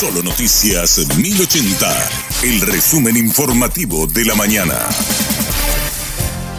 Solo 0.00 0.22
Noticias 0.22 1.06
1080, 1.18 1.86
el 2.44 2.62
resumen 2.62 3.18
informativo 3.18 4.06
de 4.06 4.24
la 4.24 4.34
mañana. 4.34 4.78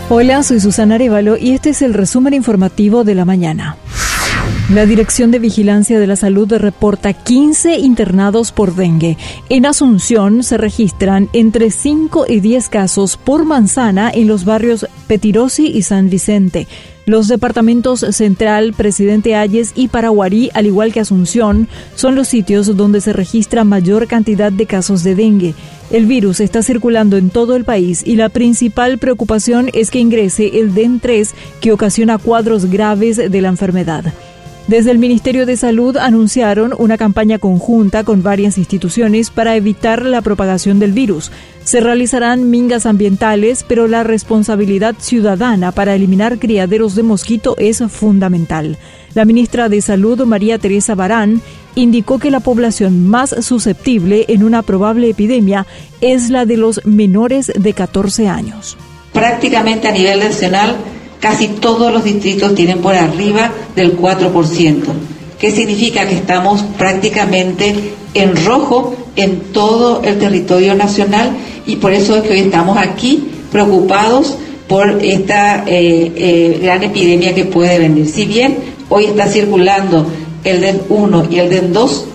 Hola, 0.10 0.44
soy 0.44 0.60
Susana 0.60 0.94
Arevalo 0.94 1.38
y 1.38 1.54
este 1.54 1.72
es 1.72 1.82
el 1.82 1.96
resumen 1.96 2.36
informativo 2.36 3.04
de 3.04 3.16
la 3.16 3.26
mañana. 3.26 3.78
La 4.70 4.86
Dirección 4.86 5.32
de 5.32 5.40
Vigilancia 5.40 6.00
de 6.00 6.06
la 6.06 6.18
Salud 6.18 6.54
reporta 6.54 7.14
15 7.14 7.80
internados 7.80 8.52
por 8.52 8.76
dengue. 8.76 9.18
En 9.50 9.66
Asunción 9.66 10.44
se 10.44 10.58
registran 10.58 11.28
entre 11.34 11.72
5 11.72 12.28
y 12.30 12.42
10 12.42 12.70
casos 12.70 13.18
por 13.18 13.44
manzana 13.44 14.12
en 14.14 14.28
los 14.28 14.46
barrios 14.46 14.86
Petirosi 15.08 15.66
y 15.66 15.82
San 15.82 16.12
Vicente. 16.12 16.68
Los 17.06 17.28
departamentos 17.28 18.06
Central, 18.12 18.74
Presidente 18.74 19.36
Ayes 19.36 19.72
y 19.76 19.88
Paraguarí, 19.88 20.52
al 20.54 20.68
igual 20.68 20.94
que 20.94 21.00
Asunción, 21.00 21.68
son 21.96 22.16
los 22.16 22.28
sitios 22.28 22.78
donde 22.78 23.02
se 23.02 23.12
registra 23.12 23.64
mayor 23.64 24.08
cantidad 24.08 24.52
de 24.52 24.68
casos 24.68 25.04
de 25.04 25.16
dengue. 25.16 25.56
El 25.90 26.06
virus 26.06 26.40
está 26.40 26.62
circulando 26.62 27.18
en 27.18 27.30
todo 27.30 27.56
el 27.56 27.66
país 27.66 28.04
y 28.06 28.16
la 28.16 28.30
principal 28.30 29.00
preocupación 29.00 29.70
es 29.74 29.90
que 29.90 30.00
ingrese 30.00 30.60
el 30.60 30.74
DEN3 30.74 31.30
que 31.60 31.72
ocasiona 31.72 32.18
cuadros 32.20 32.68
graves 32.68 33.18
de 33.18 33.42
la 33.42 33.50
enfermedad. 33.50 34.14
Desde 34.68 34.92
el 34.92 35.00
Ministerio 35.00 35.46
de 35.46 35.58
Salud 35.58 35.98
anunciaron 35.98 36.74
una 36.78 36.98
campaña 36.98 37.40
conjunta 37.40 38.04
con 38.04 38.24
varias 38.24 38.58
instituciones 38.58 39.30
para 39.30 39.56
evitar 39.56 40.06
la 40.06 40.22
propagación 40.22 40.80
del 40.80 40.94
virus. 40.94 41.32
Se 41.64 41.82
realizarán 41.82 42.50
mingas 42.50 42.86
ambientales, 42.86 43.66
pero 43.68 43.88
la 43.88 44.04
responsabilidad 44.04 44.96
ciudadana 45.00 45.72
para 45.72 45.96
eliminar 45.96 46.40
criaderos 46.40 46.96
de 46.96 47.04
mosquito 47.04 47.56
es 47.58 47.84
fundamental. 47.90 48.78
La 49.14 49.26
ministra 49.26 49.68
de 49.68 49.82
Salud, 49.82 50.26
María 50.26 50.58
Teresa 50.58 50.96
Barán, 50.96 51.42
indicó 51.76 52.20
que 52.20 52.32
la 52.32 52.40
población 52.40 53.08
más 53.08 53.36
susceptible 53.42 54.26
en 54.30 54.44
una 54.44 54.62
probable 54.62 55.10
epidemia 55.10 55.66
es 56.02 56.30
la 56.30 56.46
de 56.46 56.58
los 56.58 56.86
menores 56.86 57.52
de 57.56 57.74
14 57.74 58.28
años. 58.28 58.78
Prácticamente 59.12 59.88
a 59.88 59.92
nivel 59.92 60.20
nacional 60.20 60.76
casi 61.22 61.48
todos 61.48 61.94
los 61.94 62.04
distritos 62.04 62.54
tienen 62.56 62.80
por 62.80 62.96
arriba 62.96 63.52
del 63.76 63.98
4%. 63.98 64.84
¿Qué 65.40 65.52
significa? 65.52 66.06
Que 66.06 66.16
estamos 66.16 66.64
prácticamente 66.78 67.74
en 68.14 68.46
rojo 68.46 68.96
en 69.16 69.40
todo 69.54 70.02
el 70.04 70.20
territorio 70.20 70.76
nacional 70.76 71.32
y 71.66 71.78
por 71.78 71.94
eso 71.94 72.18
es 72.18 72.24
que 72.24 72.34
hoy 72.34 72.40
estamos 72.40 72.78
aquí 72.78 73.24
preocupados 73.52 74.36
por 74.68 75.00
esta 75.04 75.64
eh, 75.68 76.12
eh, 76.16 76.60
gran 76.62 76.84
epidemia 76.84 77.36
que 77.36 77.46
puede 77.46 77.80
venir. 77.80 78.08
Si 78.08 78.26
bien 78.26 78.58
hoy 78.90 79.06
está 79.06 79.28
circulando 79.28 80.08
el 80.44 80.62
DEN 80.62 80.82
1 80.90 81.28
y 81.30 81.40
el 81.40 81.50
DEN 81.50 81.74
2, 81.74 82.06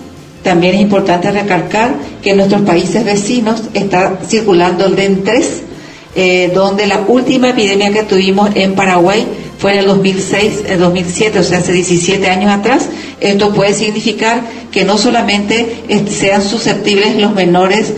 también 0.43 0.75
es 0.75 0.81
importante 0.81 1.31
recalcar 1.31 1.95
que 2.21 2.31
en 2.31 2.37
nuestros 2.37 2.61
países 2.63 3.05
vecinos 3.05 3.63
está 3.73 4.19
circulando 4.25 4.85
el 4.85 4.95
DEN 4.95 5.23
3 5.23 5.61
eh, 6.19 6.51
donde 6.51 6.87
la 6.87 7.01
última 7.07 7.49
epidemia 7.49 7.93
que 7.93 8.01
tuvimos 8.01 8.49
en 8.55 8.73
Paraguay 8.73 9.23
fue 9.59 9.73
en 9.73 9.79
el 9.79 9.85
2006, 9.85 10.63
el 10.67 10.79
2007, 10.79 11.37
o 11.37 11.43
sea, 11.43 11.59
hace 11.59 11.73
17 11.73 12.27
años 12.27 12.49
atrás. 12.51 12.89
Esto 13.19 13.53
puede 13.53 13.75
significar 13.75 14.41
que 14.71 14.83
no 14.83 14.97
solamente 14.97 15.83
sean 16.09 16.41
susceptibles 16.41 17.17
los 17.17 17.35
menores 17.35 17.93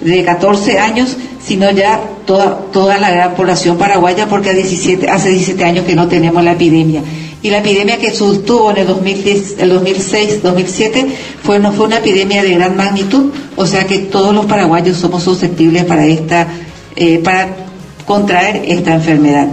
de 0.00 0.24
14 0.24 0.78
años, 0.78 1.16
sino 1.44 1.68
ya 1.72 2.00
toda, 2.26 2.60
toda 2.72 2.96
la 2.98 3.10
gran 3.10 3.34
población 3.34 3.76
paraguaya, 3.76 4.28
porque 4.28 4.54
17, 4.54 5.10
hace 5.10 5.30
17 5.30 5.64
años 5.64 5.84
que 5.84 5.96
no 5.96 6.06
tenemos 6.06 6.44
la 6.44 6.52
epidemia. 6.52 7.02
Y 7.42 7.50
la 7.50 7.58
epidemia 7.58 7.98
que 7.98 8.12
tuvo 8.12 8.70
en 8.70 8.76
el, 8.76 8.86
2010, 8.86 9.56
el 9.58 9.70
2006, 9.70 10.44
2007, 10.44 11.06
fue, 11.42 11.58
no 11.58 11.72
fue 11.72 11.86
una 11.86 11.98
epidemia 11.98 12.44
de 12.44 12.50
gran 12.50 12.76
magnitud, 12.76 13.32
o 13.56 13.66
sea 13.66 13.84
que 13.84 13.98
todos 13.98 14.32
los 14.32 14.46
paraguayos 14.46 14.96
somos 14.96 15.24
susceptibles 15.24 15.84
para 15.84 16.06
esta, 16.06 16.46
eh, 16.96 17.18
para 17.22 17.48
contraer 18.06 18.62
esta 18.66 18.94
enfermedad. 18.94 19.48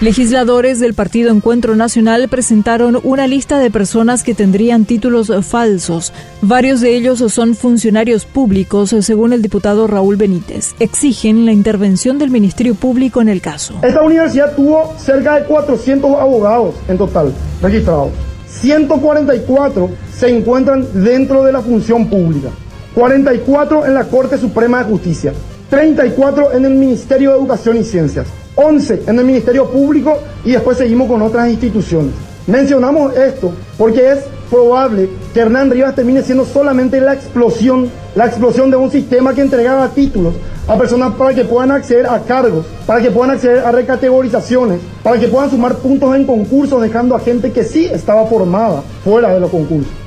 Legisladores 0.00 0.80
del 0.80 0.94
Partido 0.94 1.30
Encuentro 1.30 1.76
Nacional 1.76 2.26
presentaron 2.30 2.98
una 3.04 3.26
lista 3.26 3.58
de 3.58 3.70
personas 3.70 4.22
que 4.22 4.34
tendrían 4.34 4.86
títulos 4.86 5.30
falsos. 5.46 6.14
Varios 6.40 6.80
de 6.80 6.96
ellos 6.96 7.18
son 7.30 7.54
funcionarios 7.54 8.24
públicos, 8.24 8.94
según 9.00 9.34
el 9.34 9.42
diputado 9.42 9.86
Raúl 9.86 10.16
Benítez. 10.16 10.74
Exigen 10.78 11.44
la 11.44 11.52
intervención 11.52 12.18
del 12.18 12.30
Ministerio 12.30 12.74
Público 12.74 13.20
en 13.20 13.28
el 13.28 13.42
caso. 13.42 13.74
Esta 13.82 14.00
universidad 14.00 14.56
tuvo 14.56 14.94
cerca 14.98 15.38
de 15.38 15.44
400 15.44 16.18
abogados 16.18 16.76
en 16.88 16.96
total 16.96 17.34
registrados. 17.60 18.08
144 18.48 19.90
se 20.16 20.34
encuentran 20.34 20.86
dentro 20.94 21.44
de 21.44 21.52
la 21.52 21.60
función 21.60 22.08
pública. 22.08 22.48
44 22.94 23.84
en 23.84 23.92
la 23.92 24.04
Corte 24.04 24.38
Suprema 24.38 24.78
de 24.78 24.84
Justicia. 24.84 25.34
34 25.70 26.52
en 26.52 26.64
el 26.64 26.74
Ministerio 26.74 27.30
de 27.30 27.38
Educación 27.38 27.76
y 27.76 27.84
Ciencias, 27.84 28.26
11 28.56 29.04
en 29.06 29.18
el 29.20 29.24
Ministerio 29.24 29.70
Público 29.70 30.18
y 30.44 30.50
después 30.50 30.76
seguimos 30.76 31.08
con 31.08 31.22
otras 31.22 31.48
instituciones. 31.48 32.12
Mencionamos 32.48 33.16
esto 33.16 33.52
porque 33.78 34.10
es 34.10 34.18
probable 34.50 35.08
que 35.32 35.40
Hernán 35.40 35.70
Rivas 35.70 35.94
termine 35.94 36.22
siendo 36.22 36.44
solamente 36.44 37.00
la 37.00 37.14
explosión, 37.14 37.88
la 38.16 38.26
explosión 38.26 38.68
de 38.72 38.76
un 38.76 38.90
sistema 38.90 39.32
que 39.32 39.42
entregaba 39.42 39.88
títulos 39.90 40.34
a 40.66 40.76
personas 40.76 41.14
para 41.14 41.34
que 41.34 41.44
puedan 41.44 41.70
acceder 41.70 42.06
a 42.06 42.18
cargos, 42.20 42.66
para 42.84 43.00
que 43.00 43.12
puedan 43.12 43.30
acceder 43.30 43.60
a 43.60 43.70
recategorizaciones, 43.70 44.80
para 45.04 45.20
que 45.20 45.28
puedan 45.28 45.50
sumar 45.50 45.76
puntos 45.76 46.16
en 46.16 46.26
concursos, 46.26 46.82
dejando 46.82 47.14
a 47.14 47.20
gente 47.20 47.52
que 47.52 47.62
sí 47.62 47.84
estaba 47.84 48.26
formada 48.26 48.82
fuera 49.04 49.32
de 49.32 49.38
los 49.38 49.50
concursos. 49.50 49.99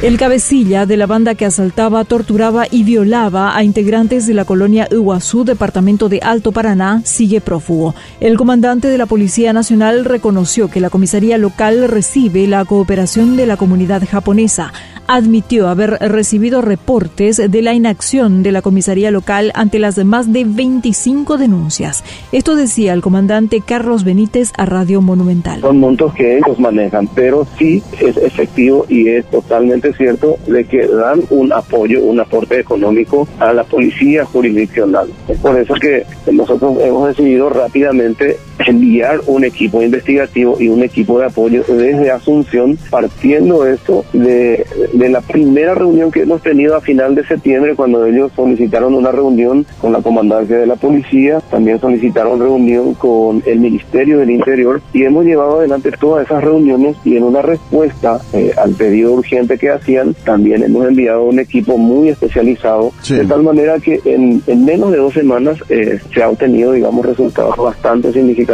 El 0.00 0.16
cabecilla 0.16 0.86
de 0.86 0.96
la 0.96 1.06
banda 1.06 1.34
que 1.34 1.44
asaltaba, 1.44 2.04
torturaba 2.04 2.66
y 2.70 2.84
violaba 2.84 3.56
a 3.56 3.64
integrantes 3.64 4.28
de 4.28 4.34
la 4.34 4.44
colonia 4.44 4.86
Iguazú, 4.92 5.42
departamento 5.42 6.08
de 6.08 6.20
Alto 6.22 6.52
Paraná, 6.52 7.02
sigue 7.04 7.40
prófugo. 7.40 7.96
El 8.20 8.36
comandante 8.36 8.86
de 8.86 8.96
la 8.96 9.06
Policía 9.06 9.52
Nacional 9.52 10.04
reconoció 10.04 10.70
que 10.70 10.78
la 10.78 10.88
comisaría 10.88 11.36
local 11.36 11.88
recibe 11.88 12.46
la 12.46 12.64
cooperación 12.64 13.36
de 13.36 13.46
la 13.46 13.56
comunidad 13.56 14.04
japonesa 14.08 14.72
admitió 15.08 15.68
haber 15.68 15.90
recibido 16.00 16.60
reportes 16.60 17.38
de 17.38 17.62
la 17.62 17.74
inacción 17.74 18.42
de 18.42 18.52
la 18.52 18.62
comisaría 18.62 19.10
local 19.10 19.50
ante 19.54 19.78
las 19.78 19.98
más 20.04 20.32
de 20.32 20.44
25 20.44 21.38
denuncias. 21.38 22.04
Esto 22.30 22.54
decía 22.54 22.92
el 22.92 23.00
comandante 23.00 23.62
Carlos 23.66 24.04
Benítez 24.04 24.52
a 24.56 24.66
Radio 24.66 25.00
Monumental. 25.00 25.62
Son 25.62 25.80
montos 25.80 26.14
que 26.14 26.38
ellos 26.38 26.60
manejan, 26.60 27.08
pero 27.08 27.46
sí 27.58 27.82
es 28.00 28.16
efectivo 28.18 28.84
y 28.88 29.08
es 29.08 29.24
totalmente 29.30 29.92
cierto 29.94 30.36
de 30.46 30.64
que 30.64 30.86
dan 30.86 31.22
un 31.30 31.52
apoyo, 31.52 32.02
un 32.04 32.20
aporte 32.20 32.60
económico 32.60 33.26
a 33.40 33.52
la 33.52 33.64
policía 33.64 34.24
jurisdiccional. 34.26 35.08
Es 35.26 35.38
por 35.38 35.58
eso 35.58 35.74
que 35.74 36.04
nosotros 36.30 36.76
hemos 36.82 37.08
decidido 37.08 37.48
rápidamente 37.48 38.36
enviar 38.66 39.20
un 39.26 39.44
equipo 39.44 39.82
investigativo 39.82 40.56
y 40.60 40.68
un 40.68 40.82
equipo 40.82 41.18
de 41.18 41.26
apoyo 41.26 41.64
desde 41.68 42.10
Asunción, 42.10 42.78
partiendo 42.90 43.66
esto 43.66 44.04
de 44.12 44.66
de 44.92 45.08
la 45.08 45.20
primera 45.20 45.74
reunión 45.74 46.10
que 46.10 46.22
hemos 46.22 46.42
tenido 46.42 46.76
a 46.76 46.80
final 46.80 47.14
de 47.14 47.24
septiembre, 47.26 47.74
cuando 47.74 48.04
ellos 48.06 48.32
solicitaron 48.34 48.94
una 48.94 49.10
reunión 49.10 49.66
con 49.80 49.92
la 49.92 50.00
comandancia 50.00 50.58
de 50.58 50.66
la 50.66 50.76
policía, 50.76 51.40
también 51.50 51.80
solicitaron 51.80 52.40
reunión 52.40 52.94
con 52.94 53.42
el 53.46 53.60
Ministerio 53.60 54.18
del 54.18 54.30
Interior 54.30 54.80
y 54.92 55.04
hemos 55.04 55.24
llevado 55.24 55.58
adelante 55.58 55.92
todas 55.98 56.26
esas 56.26 56.42
reuniones 56.42 56.96
y 57.04 57.16
en 57.16 57.24
una 57.24 57.42
respuesta 57.42 58.20
eh, 58.32 58.52
al 58.56 58.72
pedido 58.74 59.12
urgente 59.12 59.58
que 59.58 59.70
hacían, 59.70 60.14
también 60.24 60.62
hemos 60.62 60.86
enviado 60.86 61.24
un 61.24 61.38
equipo 61.38 61.76
muy 61.76 62.08
especializado, 62.08 62.92
de 63.08 63.24
tal 63.24 63.42
manera 63.42 63.78
que 63.78 64.00
en, 64.04 64.42
menos 64.64 64.90
de 64.90 64.98
dos 64.98 65.14
semanas 65.14 65.58
eh, 65.68 65.98
se 66.12 66.22
ha 66.22 66.28
obtenido, 66.28 66.72
digamos, 66.72 67.04
resultados 67.04 67.56
bastante 67.56 68.12
significativos. 68.12 68.47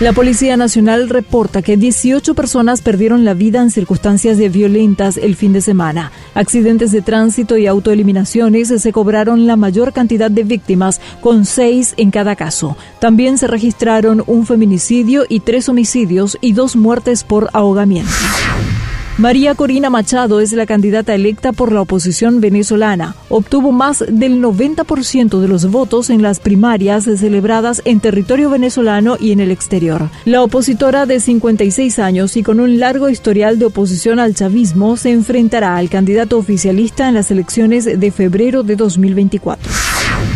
La 0.00 0.12
Policía 0.12 0.56
Nacional 0.56 1.08
reporta 1.08 1.62
que 1.62 1.76
18 1.76 2.34
personas 2.34 2.82
perdieron 2.82 3.24
la 3.24 3.32
vida 3.32 3.62
en 3.62 3.70
circunstancias 3.70 4.38
violentas 4.48 5.16
el 5.16 5.36
fin 5.36 5.52
de 5.52 5.60
semana. 5.60 6.10
Accidentes 6.34 6.90
de 6.90 7.00
tránsito 7.00 7.56
y 7.56 7.68
autoeliminaciones 7.68 8.68
se 8.68 8.92
cobraron 8.92 9.46
la 9.46 9.54
mayor 9.54 9.92
cantidad 9.92 10.30
de 10.30 10.42
víctimas, 10.42 11.00
con 11.20 11.44
seis 11.44 11.94
en 11.96 12.10
cada 12.10 12.34
caso. 12.34 12.76
También 12.98 13.38
se 13.38 13.46
registraron 13.46 14.24
un 14.26 14.46
feminicidio 14.46 15.24
y 15.28 15.40
tres 15.40 15.68
homicidios 15.68 16.36
y 16.40 16.52
dos 16.52 16.74
muertes 16.74 17.22
por 17.22 17.48
ahogamiento. 17.52 18.10
María 19.16 19.54
Corina 19.54 19.90
Machado 19.90 20.40
es 20.40 20.52
la 20.52 20.66
candidata 20.66 21.14
electa 21.14 21.52
por 21.52 21.70
la 21.70 21.82
oposición 21.82 22.40
venezolana. 22.40 23.14
Obtuvo 23.28 23.70
más 23.70 24.04
del 24.08 24.42
90% 24.42 25.38
de 25.38 25.46
los 25.46 25.70
votos 25.70 26.10
en 26.10 26.20
las 26.20 26.40
primarias 26.40 27.04
celebradas 27.04 27.80
en 27.84 28.00
territorio 28.00 28.50
venezolano 28.50 29.16
y 29.20 29.30
en 29.30 29.38
el 29.38 29.52
exterior. 29.52 30.10
La 30.24 30.42
opositora 30.42 31.06
de 31.06 31.20
56 31.20 32.00
años 32.00 32.36
y 32.36 32.42
con 32.42 32.58
un 32.58 32.80
largo 32.80 33.08
historial 33.08 33.60
de 33.60 33.66
oposición 33.66 34.18
al 34.18 34.34
chavismo 34.34 34.96
se 34.96 35.12
enfrentará 35.12 35.76
al 35.76 35.88
candidato 35.88 36.36
oficialista 36.36 37.08
en 37.08 37.14
las 37.14 37.30
elecciones 37.30 37.84
de 37.84 38.10
febrero 38.10 38.64
de 38.64 38.74
2024. 38.74 39.70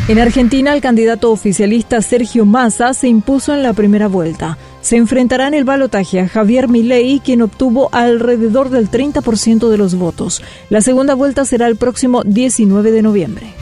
En 0.07 0.21
Argentina, 0.21 0.73
el 0.73 0.81
candidato 0.81 1.33
oficialista 1.33 2.01
Sergio 2.01 2.47
Massa 2.47 2.95
se 2.95 3.09
impuso 3.09 3.53
en 3.53 3.65
la 3.65 3.73
primera 3.73 4.07
vuelta. 4.07 4.57
Se 4.89 4.97
enfrentará 4.97 5.47
en 5.47 5.53
el 5.53 5.65
balotaje 5.65 6.19
a 6.19 6.29
Javier 6.29 6.67
Milei, 6.67 7.21
quien 7.21 7.43
obtuvo 7.43 7.91
alrededor 7.93 8.71
del 8.71 8.91
30% 8.91 9.69
de 9.69 9.77
los 9.77 9.97
votos. 9.97 10.43
La 10.71 10.81
segunda 10.81 11.13
vuelta 11.13 11.45
será 11.45 11.67
el 11.67 11.77
próximo 11.77 12.23
19 12.25 12.91
de 12.91 13.03
noviembre. 13.03 13.53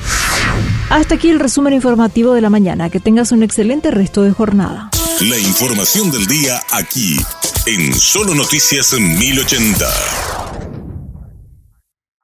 Hasta 0.88 1.16
aquí 1.16 1.28
el 1.28 1.40
resumen 1.40 1.72
informativo 1.72 2.32
de 2.32 2.42
la 2.42 2.48
mañana. 2.48 2.90
Que 2.90 3.00
tengas 3.00 3.32
un 3.32 3.42
excelente 3.42 3.90
resto 3.90 4.22
de 4.22 4.30
jornada. 4.30 4.90
La 5.22 5.36
información 5.36 6.12
del 6.12 6.26
día 6.26 6.60
aquí, 6.70 7.16
en 7.66 7.92
Solo 7.92 8.32
Noticias 8.32 8.92
1080. 8.92 10.35